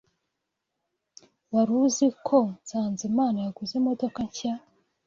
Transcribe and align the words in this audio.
Wari 1.53 1.73
uzi 1.83 2.07
ko 2.27 2.37
Sanzimana 2.69 3.37
yaguze 3.45 3.73
imodoka 3.81 4.19
nshya? 4.27 4.53